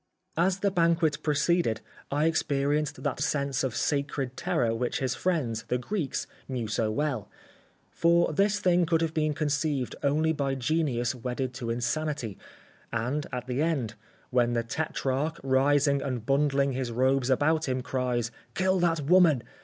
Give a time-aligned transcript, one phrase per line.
[0.35, 5.77] As the banquet proceeded, I experienced that sense of sacred terror which his friends, the
[5.77, 7.29] Greeks, knew so well.
[7.91, 12.39] For this thing could have been conceived only by genius wedded to insanity
[12.91, 13.93] and, at the end,
[14.31, 19.43] when the tetrarch, rising and bundling his robes about him, cries: "Kill that woman!"